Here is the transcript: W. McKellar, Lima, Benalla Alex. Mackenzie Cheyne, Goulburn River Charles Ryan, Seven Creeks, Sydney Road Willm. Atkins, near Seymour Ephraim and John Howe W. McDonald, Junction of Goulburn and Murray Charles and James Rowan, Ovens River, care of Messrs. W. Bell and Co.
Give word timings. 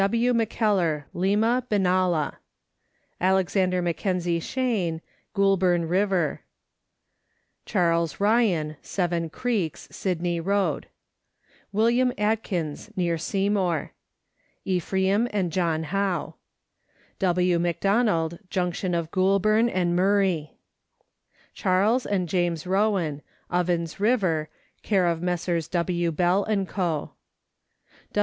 W. 0.01 0.33
McKellar, 0.33 1.03
Lima, 1.13 1.63
Benalla 1.69 2.37
Alex. 3.19 3.55
Mackenzie 3.55 4.39
Cheyne, 4.39 4.99
Goulburn 5.35 5.87
River 5.87 6.41
Charles 7.67 8.19
Ryan, 8.19 8.77
Seven 8.81 9.29
Creeks, 9.29 9.87
Sydney 9.91 10.39
Road 10.39 10.87
Willm. 11.71 12.11
Atkins, 12.17 12.89
near 12.97 13.19
Seymour 13.19 13.91
Ephraim 14.65 15.27
and 15.31 15.51
John 15.51 15.83
Howe 15.83 16.33
W. 17.19 17.59
McDonald, 17.59 18.39
Junction 18.49 18.95
of 18.95 19.11
Goulburn 19.11 19.69
and 19.69 19.95
Murray 19.95 20.55
Charles 21.53 22.07
and 22.07 22.27
James 22.27 22.65
Rowan, 22.65 23.21
Ovens 23.51 23.99
River, 23.99 24.49
care 24.81 25.05
of 25.05 25.21
Messrs. 25.21 25.67
W. 25.67 26.11
Bell 26.11 26.43
and 26.43 26.67
Co. 26.67 27.11